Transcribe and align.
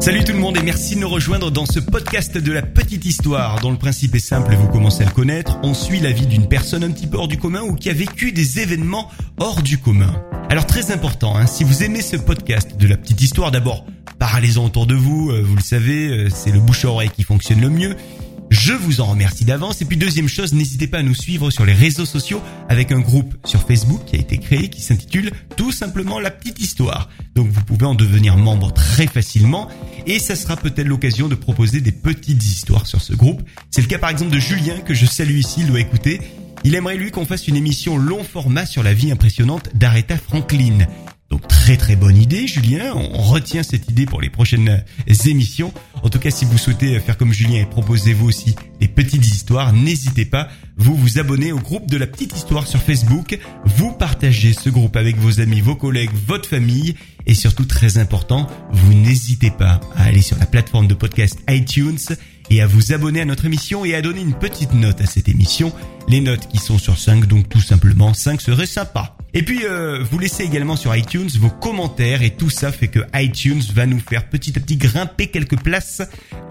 Salut 0.00 0.22
tout 0.24 0.32
le 0.32 0.38
monde 0.38 0.56
et 0.58 0.62
merci 0.62 0.96
de 0.96 1.00
nous 1.00 1.08
rejoindre 1.08 1.50
dans 1.50 1.64
ce 1.64 1.80
podcast 1.80 2.36
de 2.36 2.52
la 2.52 2.62
petite 2.62 3.04
histoire 3.04 3.60
dont 3.60 3.70
le 3.70 3.78
principe 3.78 4.14
est 4.14 4.18
simple 4.18 4.54
vous 4.54 4.68
commencez 4.68 5.02
à 5.02 5.06
le 5.06 5.12
connaître. 5.12 5.58
On 5.62 5.72
suit 5.72 6.00
la 6.00 6.12
vie 6.12 6.26
d'une 6.26 6.46
personne 6.46 6.84
un 6.84 6.90
petit 6.90 7.06
peu 7.06 7.16
hors 7.16 7.28
du 7.28 7.38
commun 7.38 7.62
ou 7.62 7.74
qui 7.74 7.88
a 7.88 7.94
vécu 7.94 8.32
des 8.32 8.60
événements 8.60 9.10
hors 9.38 9.62
du 9.62 9.78
commun. 9.78 10.12
Alors 10.50 10.66
très 10.66 10.92
important, 10.92 11.36
hein, 11.36 11.46
si 11.46 11.64
vous 11.64 11.82
aimez 11.82 12.02
ce 12.02 12.16
podcast 12.16 12.76
de 12.76 12.86
la 12.86 12.96
petite 12.96 13.22
histoire, 13.22 13.50
d'abord 13.50 13.86
parlez-en 14.18 14.64
autour 14.64 14.86
de 14.86 14.94
vous, 14.94 15.30
euh, 15.30 15.42
vous 15.42 15.56
le 15.56 15.62
savez, 15.62 16.08
euh, 16.08 16.28
c'est 16.28 16.50
le 16.50 16.60
bouche 16.60 16.84
à 16.84 16.88
oreille 16.88 17.10
qui 17.10 17.22
fonctionne 17.22 17.60
le 17.60 17.70
mieux. 17.70 17.96
Je 18.66 18.72
vous 18.72 19.02
en 19.02 19.04
remercie 19.04 19.44
d'avance. 19.44 19.82
Et 19.82 19.84
puis 19.84 19.98
deuxième 19.98 20.26
chose, 20.26 20.54
n'hésitez 20.54 20.86
pas 20.86 21.00
à 21.00 21.02
nous 21.02 21.14
suivre 21.14 21.50
sur 21.50 21.66
les 21.66 21.74
réseaux 21.74 22.06
sociaux 22.06 22.40
avec 22.70 22.92
un 22.92 23.00
groupe 23.00 23.34
sur 23.44 23.60
Facebook 23.60 24.06
qui 24.06 24.16
a 24.16 24.18
été 24.18 24.38
créé 24.38 24.70
qui 24.70 24.80
s'intitule 24.80 25.32
tout 25.58 25.70
simplement 25.70 26.18
La 26.18 26.30
Petite 26.30 26.58
Histoire. 26.60 27.10
Donc 27.34 27.48
vous 27.48 27.62
pouvez 27.62 27.84
en 27.84 27.94
devenir 27.94 28.38
membre 28.38 28.72
très 28.72 29.06
facilement 29.06 29.68
et 30.06 30.18
ça 30.18 30.34
sera 30.34 30.56
peut-être 30.56 30.86
l'occasion 30.86 31.28
de 31.28 31.34
proposer 31.34 31.82
des 31.82 31.92
petites 31.92 32.42
histoires 32.42 32.86
sur 32.86 33.02
ce 33.02 33.12
groupe. 33.12 33.42
C'est 33.70 33.82
le 33.82 33.86
cas 33.86 33.98
par 33.98 34.08
exemple 34.08 34.32
de 34.32 34.38
Julien 34.38 34.78
que 34.78 34.94
je 34.94 35.04
salue 35.04 35.36
ici, 35.36 35.56
il 35.58 35.66
doit 35.66 35.80
écouter. 35.80 36.22
Il 36.64 36.74
aimerait 36.74 36.96
lui 36.96 37.10
qu'on 37.10 37.26
fasse 37.26 37.46
une 37.48 37.56
émission 37.56 37.98
long 37.98 38.24
format 38.24 38.64
sur 38.64 38.82
la 38.82 38.94
vie 38.94 39.12
impressionnante 39.12 39.68
d'Aretha 39.74 40.16
Franklin. 40.16 40.86
Donc 41.34 41.48
très 41.48 41.76
très 41.76 41.96
bonne 41.96 42.16
idée 42.16 42.46
Julien, 42.46 42.92
on 42.94 43.20
retient 43.20 43.64
cette 43.64 43.90
idée 43.90 44.06
pour 44.06 44.20
les 44.20 44.30
prochaines 44.30 44.84
émissions. 45.26 45.74
En 46.04 46.08
tout 46.08 46.20
cas 46.20 46.30
si 46.30 46.44
vous 46.44 46.58
souhaitez 46.58 47.00
faire 47.00 47.18
comme 47.18 47.32
Julien 47.32 47.60
et 47.60 47.66
proposer 47.66 48.12
vous 48.12 48.28
aussi 48.28 48.54
des 48.78 48.86
petites 48.86 49.26
histoires, 49.26 49.72
n'hésitez 49.72 50.26
pas, 50.26 50.46
vous 50.76 50.94
vous 50.94 51.18
abonnez 51.18 51.50
au 51.50 51.58
groupe 51.58 51.90
de 51.90 51.96
la 51.96 52.06
petite 52.06 52.36
histoire 52.36 52.68
sur 52.68 52.80
Facebook, 52.80 53.36
vous 53.64 53.90
partagez 53.90 54.52
ce 54.52 54.70
groupe 54.70 54.94
avec 54.94 55.16
vos 55.16 55.40
amis, 55.40 55.60
vos 55.60 55.74
collègues, 55.74 56.12
votre 56.28 56.48
famille 56.48 56.94
et 57.26 57.34
surtout 57.34 57.64
très 57.64 57.98
important, 57.98 58.46
vous 58.70 58.94
n'hésitez 58.94 59.50
pas 59.50 59.80
à 59.96 60.04
aller 60.04 60.22
sur 60.22 60.38
la 60.38 60.46
plateforme 60.46 60.86
de 60.86 60.94
podcast 60.94 61.40
iTunes 61.48 61.98
et 62.48 62.62
à 62.62 62.68
vous 62.68 62.92
abonner 62.92 63.22
à 63.22 63.24
notre 63.24 63.44
émission 63.44 63.84
et 63.84 63.96
à 63.96 64.02
donner 64.02 64.20
une 64.20 64.34
petite 64.34 64.72
note 64.72 65.00
à 65.00 65.06
cette 65.06 65.28
émission. 65.28 65.72
Les 66.06 66.20
notes 66.20 66.46
qui 66.46 66.58
sont 66.58 66.78
sur 66.78 66.96
5, 66.96 67.26
donc 67.26 67.48
tout 67.48 67.60
simplement 67.60 68.14
5 68.14 68.40
serait 68.40 68.66
sympa. 68.66 69.16
Et 69.36 69.42
puis, 69.42 69.64
euh, 69.64 69.98
vous 70.08 70.20
laissez 70.20 70.44
également 70.44 70.76
sur 70.76 70.94
iTunes 70.94 71.28
vos 71.40 71.50
commentaires 71.50 72.22
et 72.22 72.30
tout 72.30 72.50
ça 72.50 72.70
fait 72.70 72.86
que 72.86 73.00
iTunes 73.14 73.62
va 73.74 73.84
nous 73.84 73.98
faire 73.98 74.28
petit 74.28 74.56
à 74.56 74.60
petit 74.60 74.76
grimper 74.76 75.26
quelques 75.26 75.60
places, 75.60 76.02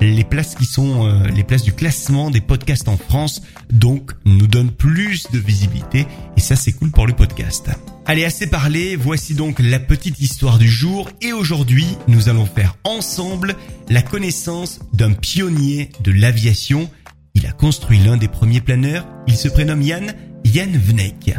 les 0.01 0.25
places 0.25 0.55
qui 0.55 0.65
sont 0.65 1.07
euh, 1.07 1.25
les 1.29 1.45
places 1.45 1.63
du 1.63 1.71
classement 1.71 2.29
des 2.29 2.41
podcasts 2.41 2.89
en 2.89 2.97
France, 2.97 3.41
donc 3.71 4.11
nous 4.25 4.47
donne 4.47 4.69
plus 4.69 5.27
de 5.31 5.39
visibilité 5.39 6.05
et 6.35 6.41
ça 6.41 6.57
c'est 6.57 6.73
cool 6.73 6.91
pour 6.91 7.07
le 7.07 7.13
podcast. 7.13 7.69
Allez, 8.05 8.25
assez 8.25 8.47
parlé, 8.47 8.97
voici 8.97 9.33
donc 9.33 9.59
la 9.59 9.79
petite 9.79 10.19
histoire 10.19 10.57
du 10.57 10.67
jour 10.67 11.09
et 11.21 11.31
aujourd'hui 11.31 11.87
nous 12.09 12.27
allons 12.27 12.45
faire 12.45 12.75
ensemble 12.83 13.55
la 13.89 14.01
connaissance 14.01 14.79
d'un 14.91 15.13
pionnier 15.13 15.89
de 16.01 16.11
l'aviation. 16.11 16.89
Il 17.33 17.45
a 17.45 17.53
construit 17.53 17.99
l'un 17.99 18.17
des 18.17 18.27
premiers 18.27 18.59
planeurs, 18.59 19.07
il 19.25 19.37
se 19.37 19.47
prénomme 19.47 19.81
Yann, 19.81 20.13
Yann 20.53 20.77
Vnek. 20.77 21.33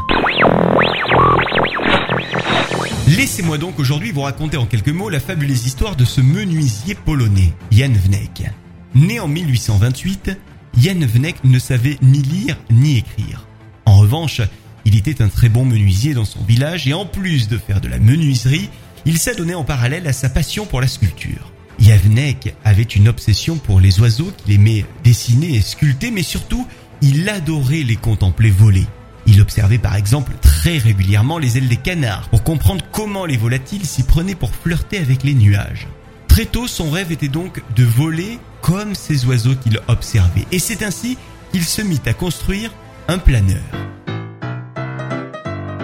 Laissez-moi 3.16 3.58
donc 3.58 3.78
aujourd'hui 3.78 4.10
vous 4.10 4.22
raconter 4.22 4.56
en 4.56 4.66
quelques 4.66 4.88
mots 4.88 5.08
la 5.08 5.20
fabuleuse 5.20 5.66
histoire 5.66 5.94
de 5.94 6.04
ce 6.04 6.20
menuisier 6.20 6.96
polonais, 6.96 7.52
Jan 7.70 7.92
Wnek. 7.92 8.50
Né 8.96 9.20
en 9.20 9.28
1828, 9.28 10.36
Jan 10.76 10.96
Wnek 10.96 11.44
ne 11.44 11.60
savait 11.60 11.96
ni 12.02 12.22
lire 12.22 12.56
ni 12.70 12.96
écrire. 12.96 13.46
En 13.86 13.98
revanche, 13.98 14.40
il 14.84 14.96
était 14.96 15.22
un 15.22 15.28
très 15.28 15.48
bon 15.48 15.64
menuisier 15.64 16.14
dans 16.14 16.24
son 16.24 16.42
village 16.42 16.88
et 16.88 16.94
en 16.94 17.06
plus 17.06 17.46
de 17.46 17.56
faire 17.56 17.80
de 17.80 17.86
la 17.86 18.00
menuiserie, 18.00 18.68
il 19.04 19.18
s'adonnait 19.18 19.54
en 19.54 19.62
parallèle 19.62 20.08
à 20.08 20.12
sa 20.12 20.28
passion 20.28 20.66
pour 20.66 20.80
la 20.80 20.88
sculpture. 20.88 21.52
Yavnek 21.78 22.56
avait 22.64 22.82
une 22.82 23.06
obsession 23.06 23.58
pour 23.58 23.78
les 23.78 24.00
oiseaux 24.00 24.32
qu'il 24.38 24.54
aimait 24.54 24.84
dessiner 25.04 25.54
et 25.54 25.60
sculpter, 25.60 26.10
mais 26.10 26.24
surtout, 26.24 26.66
il 27.00 27.28
adorait 27.28 27.84
les 27.84 27.96
contempler 27.96 28.50
voler. 28.50 28.86
Il 29.26 29.40
observait 29.40 29.78
par 29.78 29.96
exemple 29.96 30.32
très 30.40 30.78
régulièrement 30.78 31.38
les 31.38 31.58
ailes 31.58 31.68
des 31.68 31.76
canards 31.76 32.28
pour 32.28 32.42
comprendre 32.42 32.84
comment 32.92 33.26
les 33.26 33.36
volatiles 33.36 33.86
s'y 33.86 34.02
prenaient 34.02 34.34
pour 34.34 34.54
flirter 34.54 34.98
avec 34.98 35.22
les 35.22 35.34
nuages. 35.34 35.88
Très 36.28 36.46
tôt, 36.46 36.66
son 36.66 36.90
rêve 36.90 37.12
était 37.12 37.28
donc 37.28 37.62
de 37.76 37.84
voler 37.84 38.38
comme 38.60 38.94
ces 38.94 39.24
oiseaux 39.26 39.54
qu'il 39.54 39.78
observait. 39.88 40.46
Et 40.50 40.58
c'est 40.58 40.82
ainsi 40.82 41.16
qu'il 41.52 41.64
se 41.64 41.80
mit 41.82 42.00
à 42.06 42.12
construire 42.12 42.72
un 43.08 43.18
planeur. 43.18 43.62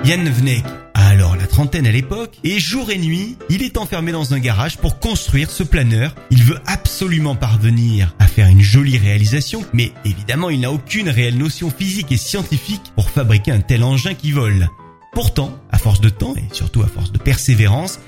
Jan 0.03 0.25
Vnek 0.25 0.65
a 0.95 1.07
alors 1.09 1.37
la 1.37 1.47
trentaine 1.47 1.87
à 1.87 1.93
l'époque 1.93 2.39
et 2.43 2.59
jour 2.59 2.91
et 2.91 2.99
nuit, 2.99 3.37
il 3.51 3.63
est 3.63 3.77
enfermé 3.77 4.13
dans 4.13 4.35
un 4.35 4.39
garage 4.39 4.79
pour 4.79 4.99
construire 4.99 5.51
ce 5.51 5.63
planeur. 5.63 6.15
Il 6.31 6.43
veut 6.43 6.59
absolument 6.67 7.37
parvenir 7.37 8.15
à 8.19 8.27
faire 8.27 8.49
une 8.49 8.63
jolie 8.63 8.99
réalisation, 8.99 9.65
mais 9.73 9.93
évidemment 10.05 10.51
il 10.51 10.61
n'a 10.61 10.73
aucune 10.73 11.11
réelle 11.11 11.37
notion 11.37 11.71
physique 11.71 12.11
et 12.13 12.17
scientifique 12.17 12.93
fabriquer 13.11 13.53
un 13.53 13.61
tel 13.61 13.85
engin 13.85 14.15
qui 14.15 14.33
vole. 14.33 14.69
Pourtant, 15.13 15.59
à 15.71 15.79
force 15.79 16.01
de 16.01 16.09
temps 16.09 16.35
et 16.37 16.55
surtout 16.55 16.83
à 16.83 16.87
force 16.87 17.13
de 17.13 17.19
persévérance, 17.19 17.99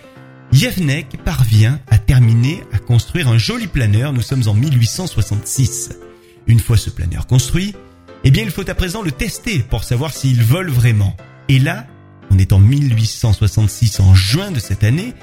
Yevnek 0.52 1.22
parvient 1.24 1.80
à 1.88 1.98
terminer 1.98 2.62
à 2.72 2.78
construire 2.78 3.28
un 3.28 3.38
joli 3.38 3.66
planeur, 3.66 4.12
nous 4.12 4.22
sommes 4.22 4.46
en 4.46 4.54
1866. 4.54 5.98
Une 6.46 6.60
fois 6.60 6.76
ce 6.76 6.90
planeur 6.90 7.26
construit, 7.26 7.74
eh 8.24 8.30
bien 8.30 8.44
il 8.44 8.50
faut 8.50 8.68
à 8.68 8.74
présent 8.74 9.02
le 9.02 9.10
tester 9.10 9.60
pour 9.60 9.84
savoir 9.84 10.12
s'il 10.12 10.42
vole 10.42 10.70
vraiment. 10.70 11.16
Et 11.48 11.58
là, 11.58 11.86
on 12.30 12.38
est 12.38 12.52
en 12.52 12.58
1866, 12.58 14.00
en 14.00 14.14
juin 14.14 14.50
de 14.50 14.60
cette 14.60 14.84
année, 14.84 15.14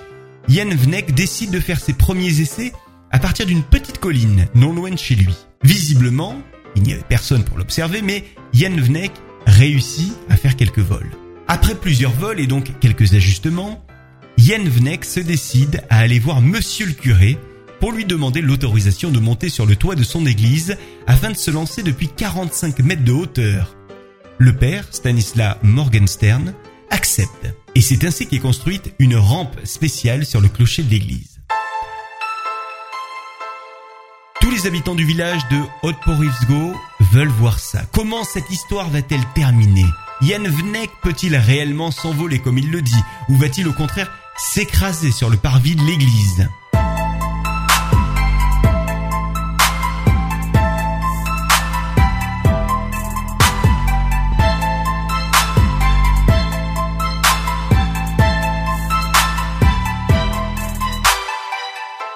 Jan 0.48 0.70
Vnek 0.70 1.14
décide 1.14 1.52
de 1.52 1.60
faire 1.60 1.80
ses 1.80 1.94
premiers 1.94 2.42
essais 2.42 2.74
à 3.12 3.20
partir 3.20 3.46
d'une 3.46 3.64
petite 3.64 4.00
colline 4.00 4.48
non 4.56 4.74
loin 4.74 4.92
de 4.92 4.98
chez 4.98 5.16
lui. 5.16 5.36
Visiblement, 5.64 6.36
il 6.76 6.84
n'y 6.84 6.94
avait 6.94 7.04
personne 7.08 7.44
pour 7.44 7.58
l'observer, 7.58 8.02
mais 8.02 8.26
Jan 8.54 8.76
Vnek 8.76 9.12
réussit 9.46 10.14
à 10.30 10.38
faire 10.38 10.56
quelques 10.56 10.80
vols. 10.80 11.12
Après 11.48 11.76
plusieurs 11.76 12.12
vols 12.12 12.40
et 12.40 12.48
donc 12.48 12.72
quelques 12.80 13.14
ajustements, 13.14 13.84
Jan 14.38 14.64
Vnek 14.64 15.04
se 15.06 15.20
décide 15.20 15.84
à 15.90 16.00
aller 16.00 16.20
voir 16.20 16.42
monsieur 16.42 16.86
le 16.86 16.94
curé 16.94 17.38
pour 17.80 17.92
lui 17.92 18.06
demander 18.06 18.42
l'autorisation 18.42 19.10
de 19.10 19.20
monter 19.20 19.50
sur 19.50 19.66
le 19.66 19.76
toit 19.76 19.96
de 19.96 20.04
son 20.04 20.26
église 20.26 20.78
afin 21.08 21.32
de 21.32 21.38
se 21.38 21.52
lancer 21.52 21.84
depuis 21.84 22.10
45 22.10 22.80
mètres 22.80 23.04
de 23.04 23.12
hauteur 23.12 23.76
le 24.40 24.56
père, 24.56 24.86
Stanislas 24.90 25.58
Morgenstern, 25.64 26.54
accepte. 26.90 27.54
Et 27.76 27.82
c'est 27.82 28.06
ainsi 28.06 28.26
qu'est 28.26 28.40
construite 28.40 28.94
une 28.98 29.18
rampe 29.18 29.58
spéciale 29.66 30.26
sur 30.26 30.40
le 30.40 30.48
clocher 30.48 30.82
de 30.82 30.90
l'église. 30.90 31.42
Tous 34.40 34.50
les 34.50 34.66
habitants 34.66 34.96
du 34.96 35.06
village 35.06 35.42
de 35.52 35.62
Haute-Porivsgo 35.84 36.74
veulent 37.12 37.28
voir 37.28 37.60
ça. 37.60 37.82
Comment 37.92 38.24
cette 38.24 38.50
histoire 38.50 38.90
va-t-elle 38.90 39.26
terminer? 39.34 39.86
Yann 40.22 40.48
Vnek 40.48 40.92
peut-il 41.02 41.36
réellement 41.36 41.92
s'envoler 41.92 42.40
comme 42.40 42.58
il 42.58 42.72
le 42.72 42.82
dit? 42.82 43.04
Ou 43.30 43.38
va-t-il 43.38 43.68
au 43.68 43.74
contraire 43.74 44.12
s'écraser 44.38 45.12
sur 45.12 45.30
le 45.30 45.38
parvis 45.38 45.76
de 45.76 45.84
l'église? 45.84 46.48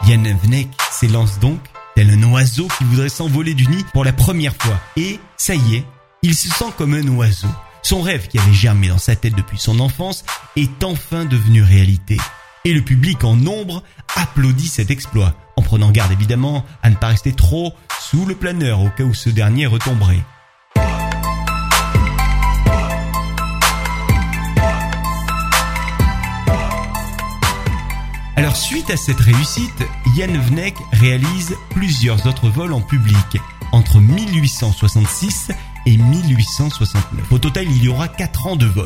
Yann 0.07 0.37
Vnek 0.43 0.67
s'élance 0.91 1.39
donc, 1.39 1.59
tel 1.95 2.09
un 2.09 2.23
oiseau 2.31 2.67
qui 2.77 2.83
voudrait 2.83 3.09
s'envoler 3.09 3.53
du 3.53 3.67
nid 3.67 3.85
pour 3.93 4.03
la 4.03 4.13
première 4.13 4.55
fois. 4.55 4.79
Et, 4.97 5.19
ça 5.37 5.55
y 5.55 5.75
est, 5.75 5.85
il 6.21 6.35
se 6.35 6.49
sent 6.49 6.71
comme 6.77 6.93
un 6.93 7.07
oiseau. 7.09 7.49
Son 7.81 8.01
rêve 8.01 8.27
qui 8.27 8.39
avait 8.39 8.53
germé 8.53 8.87
dans 8.87 8.97
sa 8.97 9.15
tête 9.15 9.35
depuis 9.35 9.57
son 9.57 9.79
enfance 9.79 10.23
est 10.55 10.83
enfin 10.83 11.25
devenu 11.25 11.61
réalité. 11.61 12.17
Et 12.65 12.73
le 12.73 12.81
public 12.81 13.23
en 13.23 13.35
nombre 13.35 13.83
applaudit 14.15 14.67
cet 14.67 14.89
exploit, 14.89 15.35
en 15.57 15.61
prenant 15.61 15.91
garde 15.91 16.11
évidemment 16.11 16.65
à 16.81 16.89
ne 16.89 16.95
pas 16.95 17.07
rester 17.07 17.33
trop 17.33 17.73
sous 17.99 18.25
le 18.25 18.35
planeur 18.35 18.81
au 18.81 18.89
cas 18.89 19.03
où 19.03 19.13
ce 19.13 19.29
dernier 19.29 19.65
retomberait. 19.65 20.23
Suite 28.53 28.91
à 28.91 28.97
cette 28.97 29.19
réussite, 29.19 29.83
Jan 30.15 30.31
Vnek 30.31 30.75
réalise 30.91 31.55
plusieurs 31.71 32.27
autres 32.27 32.49
vols 32.49 32.73
en 32.73 32.81
public 32.81 33.37
entre 33.71 33.99
1866 33.99 35.51
et 35.87 35.97
1869. 35.97 37.31
Au 37.31 37.39
total, 37.39 37.65
il 37.69 37.83
y 37.83 37.89
aura 37.89 38.07
4 38.07 38.47
ans 38.47 38.55
de 38.55 38.67
vol. 38.67 38.85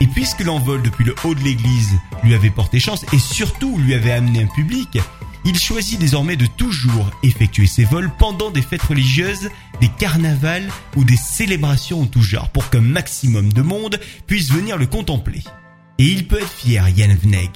Et 0.00 0.06
puisque 0.06 0.40
l'envol 0.40 0.80
depuis 0.82 1.04
le 1.04 1.14
haut 1.24 1.34
de 1.34 1.40
l'église 1.40 1.98
lui 2.22 2.34
avait 2.34 2.50
porté 2.50 2.78
chance 2.78 3.04
et 3.12 3.18
surtout 3.18 3.78
lui 3.78 3.94
avait 3.94 4.12
amené 4.12 4.42
un 4.42 4.46
public, 4.46 4.98
il 5.44 5.58
choisit 5.58 5.98
désormais 5.98 6.36
de 6.36 6.46
toujours 6.46 7.10
effectuer 7.22 7.66
ses 7.66 7.84
vols 7.84 8.12
pendant 8.16 8.50
des 8.50 8.62
fêtes 8.62 8.82
religieuses, 8.82 9.50
des 9.80 9.88
carnavals 9.88 10.70
ou 10.96 11.04
des 11.04 11.16
célébrations 11.16 12.02
en 12.02 12.06
tout 12.06 12.22
genre 12.22 12.48
pour 12.50 12.70
qu'un 12.70 12.80
maximum 12.80 13.52
de 13.52 13.62
monde 13.62 14.00
puisse 14.26 14.52
venir 14.52 14.76
le 14.76 14.86
contempler. 14.86 15.42
Et 15.98 16.06
il 16.06 16.26
peut 16.26 16.40
être 16.40 16.52
fier, 16.52 16.86
Jan 16.96 17.14
Vneg, 17.22 17.50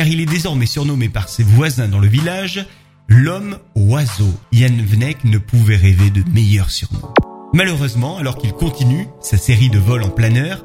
car 0.00 0.08
il 0.08 0.22
est 0.22 0.24
désormais 0.24 0.64
surnommé 0.64 1.10
par 1.10 1.28
ses 1.28 1.42
voisins 1.42 1.86
dans 1.86 1.98
le 1.98 2.08
village 2.08 2.64
l'homme 3.06 3.58
oiseau. 3.74 4.32
Yann 4.50 4.80
Vnek 4.80 5.24
ne 5.24 5.36
pouvait 5.36 5.76
rêver 5.76 6.08
de 6.08 6.24
meilleur 6.32 6.70
surnom. 6.70 7.12
Malheureusement, 7.52 8.16
alors 8.16 8.38
qu'il 8.38 8.54
continue 8.54 9.06
sa 9.20 9.36
série 9.36 9.68
de 9.68 9.78
vols 9.78 10.02
en 10.02 10.08
planeur, 10.08 10.64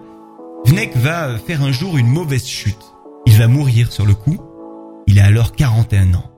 Vnek 0.66 0.96
va 0.96 1.38
faire 1.38 1.64
un 1.64 1.74
jour 1.74 1.98
une 1.98 2.08
mauvaise 2.08 2.48
chute. 2.48 2.80
Il 3.26 3.34
va 3.34 3.50
mourir 3.50 3.92
sur 3.92 4.06
le 4.06 4.14
coup. 4.14 4.40
Il 5.06 5.20
a 5.20 5.26
alors 5.26 5.52
41 5.52 6.14
ans. 6.14 6.32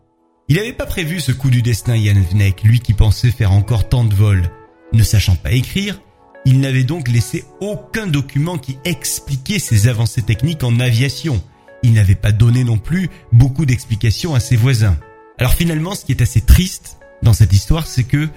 Il 0.47 0.55
n'avait 0.55 0.73
pas 0.73 0.87
prévu 0.87 1.19
ce 1.19 1.31
coup 1.31 1.51
du 1.51 1.61
destin 1.61 1.95
Yann 1.95 2.19
Vnek, 2.19 2.63
lui 2.63 2.79
qui 2.79 2.93
pensait 2.93 3.29
faire 3.29 3.51
encore 3.51 3.89
tant 3.89 4.05
de 4.05 4.15
vols. 4.15 4.49
Ne 4.91 5.03
sachant 5.03 5.35
pas 5.35 5.51
écrire, 5.51 6.01
il 6.45 6.61
n'avait 6.61 6.83
donc 6.83 7.09
laissé 7.09 7.45
aucun 7.61 8.07
document 8.07 8.57
qui 8.57 8.79
expliquait 8.85 9.59
ses 9.59 9.87
avancées 9.87 10.23
techniques 10.23 10.63
en 10.63 10.79
aviation. 10.79 11.43
Il 11.83 11.93
n'avait 11.93 12.15
pas 12.15 12.31
donné 12.31 12.63
non 12.63 12.77
plus 12.77 13.09
beaucoup 13.31 13.65
d'explications 13.65 14.35
à 14.35 14.39
ses 14.39 14.55
voisins. 14.55 14.97
Alors 15.37 15.53
finalement, 15.53 15.95
ce 15.95 16.05
qui 16.05 16.11
est 16.11 16.21
assez 16.21 16.41
triste 16.41 16.97
dans 17.21 17.33
cette 17.33 17.53
histoire, 17.53 17.87
c'est 17.87 18.03
que 18.03 18.27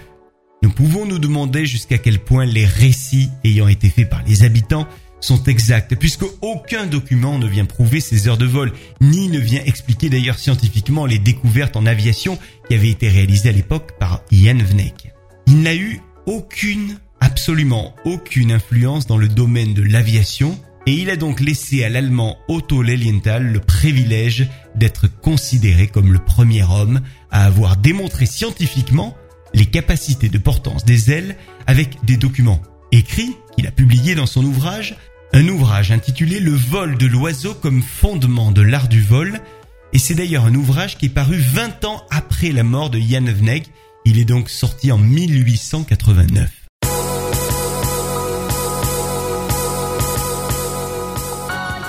nous 0.62 0.70
pouvons 0.70 1.06
nous 1.06 1.18
demander 1.18 1.64
jusqu'à 1.64 1.98
quel 1.98 2.18
point 2.18 2.44
les 2.44 2.66
récits 2.66 3.30
ayant 3.44 3.68
été 3.68 3.88
faits 3.88 4.10
par 4.10 4.22
les 4.24 4.42
habitants 4.42 4.86
sont 5.20 5.42
exacts, 5.44 5.94
puisque 5.96 6.24
aucun 6.40 6.86
document 6.86 7.38
ne 7.38 7.46
vient 7.46 7.66
prouver 7.66 8.00
ces 8.00 8.28
heures 8.28 8.38
de 8.38 8.46
vol, 8.46 8.72
ni 9.00 9.28
ne 9.28 9.38
vient 9.38 9.62
expliquer 9.64 10.08
d'ailleurs 10.08 10.38
scientifiquement 10.38 11.06
les 11.06 11.18
découvertes 11.18 11.76
en 11.76 11.86
aviation 11.86 12.38
qui 12.68 12.74
avaient 12.74 12.90
été 12.90 13.08
réalisées 13.08 13.50
à 13.50 13.52
l'époque 13.52 13.98
par 13.98 14.22
Ian 14.30 14.58
Vnek. 14.58 15.12
Il 15.46 15.60
n'a 15.60 15.74
eu 15.74 16.00
aucune, 16.26 16.98
absolument 17.20 17.94
aucune 18.04 18.52
influence 18.52 19.06
dans 19.06 19.18
le 19.18 19.28
domaine 19.28 19.74
de 19.74 19.82
l'aviation, 19.82 20.58
et 20.86 20.92
il 20.92 21.10
a 21.10 21.16
donc 21.16 21.40
laissé 21.40 21.84
à 21.84 21.88
l'allemand 21.88 22.38
Otto 22.48 22.82
Lilienthal 22.82 23.44
le 23.44 23.60
privilège 23.60 24.48
d'être 24.74 25.08
considéré 25.08 25.86
comme 25.86 26.12
le 26.12 26.18
premier 26.18 26.62
homme 26.62 27.00
à 27.30 27.44
avoir 27.44 27.76
démontré 27.76 28.26
scientifiquement 28.26 29.16
les 29.52 29.66
capacités 29.66 30.28
de 30.28 30.38
portance 30.38 30.84
des 30.84 31.10
ailes 31.10 31.36
avec 31.66 32.04
des 32.04 32.16
documents 32.16 32.62
écrits 32.92 33.36
qu'il 33.56 33.66
a 33.66 33.72
publiés 33.72 34.14
dans 34.14 34.26
son 34.26 34.44
ouvrage 34.44 34.96
un 35.32 35.46
ouvrage 35.48 35.92
intitulé 35.92 36.40
Le 36.40 36.52
vol 36.52 36.98
de 36.98 37.06
l'oiseau 37.06 37.54
comme 37.54 37.82
fondement 37.82 38.50
de 38.50 38.62
l'art 38.62 38.88
du 38.88 39.00
vol, 39.00 39.40
et 39.92 39.98
c'est 39.98 40.14
d'ailleurs 40.14 40.44
un 40.44 40.54
ouvrage 40.54 40.98
qui 40.98 41.06
est 41.06 41.10
paru 41.10 41.36
20 41.38 41.84
ans 41.84 42.04
après 42.10 42.50
la 42.50 42.64
mort 42.64 42.90
de 42.90 42.98
Jan 42.98 43.24
Vnek, 43.24 43.70
il 44.04 44.18
est 44.18 44.24
donc 44.24 44.50
sorti 44.50 44.90
en 44.90 44.98
1889. 44.98 46.59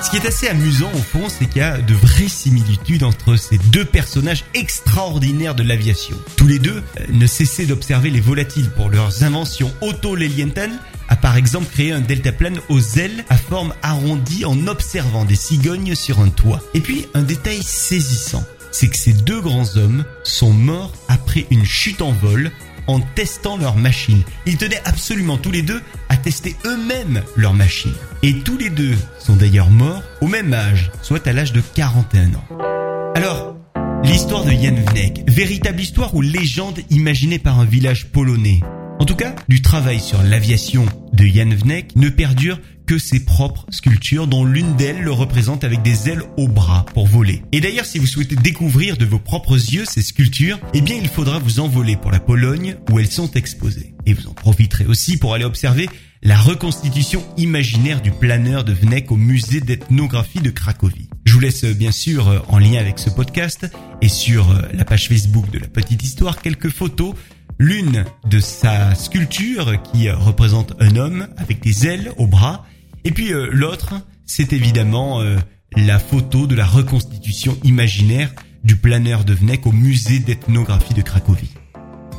Ce 0.02 0.10
qui 0.10 0.18
est 0.18 0.26
assez 0.26 0.48
amusant 0.48 0.92
au 0.96 1.02
fond, 1.02 1.30
c'est 1.30 1.46
qu'il 1.46 1.62
y 1.62 1.64
a 1.64 1.78
de 1.78 1.94
vraies 1.94 2.28
similitudes 2.28 3.04
entre 3.04 3.36
ces 3.36 3.60
deux 3.72 3.86
personnages 3.86 4.46
extraordinaires 4.56 5.54
de 5.54 5.62
l'aviation. 5.62 6.18
Tous 6.38 6.48
les 6.48 6.58
deux 6.58 6.82
euh, 7.00 7.06
ne 7.12 7.28
cessaient 7.28 7.68
d'observer 7.68 8.10
les 8.10 8.20
volatiles 8.20 8.72
pour 8.72 8.90
leurs 8.90 9.24
inventions. 9.24 9.72
Otto 9.80 10.16
Lilienthal 10.16 10.72
a 11.08 11.16
par 11.16 11.38
exemple 11.38 11.68
créé 11.72 11.92
un 11.92 12.02
deltaplane 12.02 12.60
aux 12.70 12.82
ailes 12.98 13.26
à 13.30 13.38
forme 13.38 13.74
arrondie 13.84 14.44
en 14.44 14.66
observant 14.68 15.24
des 15.24 15.36
cigognes 15.36 15.94
sur 15.94 16.20
un 16.20 16.30
toit. 16.30 16.62
Et 16.74 16.82
puis 16.82 17.06
un 17.14 17.22
détail 17.22 17.62
saisissant, 17.62 18.44
c'est 18.72 18.88
que 18.88 18.98
ces 18.98 19.14
deux 19.14 19.42
grands 19.42 19.78
hommes 19.78 20.06
sont 20.24 20.52
morts 20.52 20.94
après 21.08 21.46
une 21.52 21.66
chute 21.66 22.02
en 22.02 22.12
vol 22.12 22.52
en 22.88 23.00
testant 23.00 23.58
leur 23.58 23.76
machine. 23.76 24.24
Ils 24.46 24.58
tenaient 24.58 24.82
absolument 24.86 25.38
tous 25.38 25.52
les 25.52 25.62
deux 25.62 25.82
à 26.10 26.18
tester 26.18 26.56
eux-mêmes 26.66 27.24
leur 27.36 27.54
machine. 27.54 27.94
Et 28.24 28.40
tous 28.40 28.58
les 28.58 28.70
deux 28.70 28.96
sont 29.20 29.36
d'ailleurs 29.36 29.70
morts 29.70 30.04
au 30.22 30.28
même 30.28 30.54
âge, 30.54 30.92
soit 31.02 31.26
à 31.28 31.34
l'âge 31.34 31.54
de 31.54 31.62
41 31.62 32.34
ans. 32.34 33.14
Alors, 33.16 33.56
l'histoire 34.04 34.44
de 34.44 34.52
Jan 34.52 34.76
Vnek, 34.90 35.24
véritable 35.28 35.80
histoire 35.80 36.16
ou 36.16 36.22
légende 36.22 36.80
imaginée 36.90 37.40
par 37.40 37.60
un 37.60 37.66
village 37.66 38.08
polonais? 38.08 38.62
En 39.00 39.06
tout 39.06 39.16
cas, 39.16 39.36
du 39.48 39.62
travail 39.62 40.00
sur 40.00 40.22
l'aviation 40.22 40.86
de 41.22 41.28
Jan 41.28 41.50
Vnek 41.50 41.96
ne 41.96 42.10
perdure 42.10 42.60
que 42.88 42.98
ses 42.98 43.24
propres 43.24 43.68
sculptures 43.70 44.26
dont 44.26 44.44
l'une 44.44 44.76
d'elles 44.76 45.02
le 45.02 45.12
représente 45.12 45.64
avec 45.64 45.84
des 45.84 46.10
ailes 46.10 46.24
au 46.36 46.48
bras 46.48 46.84
pour 46.96 47.06
voler. 47.06 47.44
Et 47.52 47.62
d'ailleurs, 47.62 47.86
si 47.86 48.00
vous 48.00 48.08
souhaitez 48.08 48.36
découvrir 48.36 48.98
de 48.98 49.06
vos 49.06 49.20
propres 49.20 49.54
yeux 49.54 49.86
ces 49.86 50.02
sculptures, 50.02 50.60
eh 50.74 50.82
bien 50.82 50.96
il 50.96 51.08
faudra 51.08 51.38
vous 51.38 51.60
envoler 51.60 51.96
pour 51.96 52.10
la 52.10 52.20
Pologne 52.20 52.76
où 52.90 53.00
elles 53.00 53.12
sont 53.12 53.32
exposées. 53.34 53.94
Et 54.08 54.14
vous 54.14 54.28
en 54.28 54.34
profiterez 54.34 54.86
aussi 54.86 55.18
pour 55.18 55.36
aller 55.36 55.46
observer 55.46 55.88
la 56.24 56.38
reconstitution 56.38 57.24
imaginaire 57.38 58.02
du 58.02 58.12
planeur 58.12 58.64
de 58.64 58.74
Vnek 58.74 59.12
au 59.12 59.16
musée 59.16 59.62
d'ethnographie 59.62 60.42
de 60.42 60.50
Cracovie. 60.50 61.10
Je 61.26 61.34
vous 61.34 61.40
laisse 61.40 61.66
bien 61.66 61.92
sûr 61.92 62.44
en 62.48 62.58
lien 62.58 62.80
avec 62.80 62.98
ce 62.98 63.12
podcast 63.12 63.68
et 64.02 64.10
sur 64.10 64.60
la 64.74 64.86
page 64.86 65.08
Facebook 65.08 65.52
de 65.52 65.60
la 65.60 65.68
petite 65.68 66.04
histoire 66.04 66.42
quelques 66.42 66.70
photos 66.70 67.14
l'une 67.62 68.06
de 68.28 68.40
sa 68.40 68.96
sculpture 68.96 69.80
qui 69.84 70.10
représente 70.10 70.74
un 70.80 70.96
homme 70.96 71.28
avec 71.38 71.62
des 71.62 71.86
ailes 71.86 72.12
au 72.18 72.26
bras, 72.26 72.66
et 73.04 73.12
puis 73.12 73.32
euh, 73.32 73.50
l'autre, 73.52 73.94
c'est 74.26 74.52
évidemment 74.52 75.22
euh, 75.22 75.38
la 75.78 76.00
photo 76.00 76.48
de 76.48 76.56
la 76.56 76.66
reconstitution 76.66 77.56
imaginaire 77.64 78.34
du 78.64 78.78
planeur 78.78 79.26
de 79.26 79.36
Vnek 79.36 79.68
au 79.68 79.72
musée 79.72 80.18
d'ethnographie 80.18 80.96
de 80.96 81.04
Cracovie. 81.04 81.52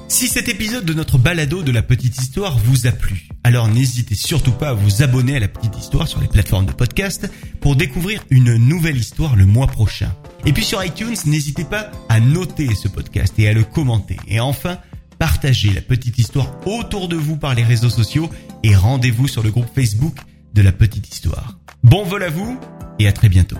Si 0.06 0.28
cet 0.28 0.48
épisode 0.48 0.84
de 0.84 0.94
notre 0.94 1.18
balado 1.18 1.62
de 1.62 1.72
la 1.72 1.82
petite 1.82 2.18
histoire 2.18 2.56
vous 2.58 2.86
a 2.86 2.92
plu, 2.92 3.26
alors 3.42 3.66
n'hésitez 3.66 4.14
surtout 4.14 4.52
pas 4.52 4.68
à 4.68 4.74
vous 4.74 5.02
abonner 5.02 5.34
à 5.34 5.40
la 5.40 5.48
petite 5.48 5.76
histoire 5.76 6.06
sur 6.06 6.20
les 6.20 6.28
plateformes 6.28 6.66
de 6.66 6.72
podcast 6.72 7.28
pour 7.60 7.74
découvrir 7.74 8.22
une 8.30 8.54
nouvelle 8.58 8.96
histoire 8.96 9.34
le 9.34 9.46
mois 9.46 9.66
prochain. 9.66 10.14
Et 10.46 10.52
puis 10.52 10.64
sur 10.64 10.84
iTunes, 10.84 11.16
n'hésitez 11.26 11.64
pas 11.64 11.90
à 12.08 12.20
noter 12.20 12.76
ce 12.76 12.86
podcast 12.86 13.34
et 13.38 13.48
à 13.48 13.52
le 13.52 13.64
commenter. 13.64 14.18
Et 14.28 14.38
enfin, 14.38 14.78
partagez 15.22 15.70
la 15.72 15.82
petite 15.82 16.18
histoire 16.18 16.50
autour 16.66 17.06
de 17.06 17.14
vous 17.14 17.36
par 17.36 17.54
les 17.54 17.62
réseaux 17.62 17.90
sociaux 17.90 18.28
et 18.64 18.74
rendez-vous 18.74 19.28
sur 19.28 19.44
le 19.44 19.52
groupe 19.52 19.72
Facebook 19.72 20.16
de 20.52 20.62
la 20.62 20.72
petite 20.72 21.14
histoire. 21.14 21.60
Bon 21.84 22.02
vol 22.02 22.24
à 22.24 22.28
vous 22.28 22.58
et 22.98 23.06
à 23.06 23.12
très 23.12 23.28
bientôt. 23.28 23.58